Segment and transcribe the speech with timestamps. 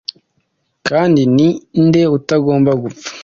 [0.87, 1.47] kandi ni
[1.85, 3.09] nde utagomba gupfa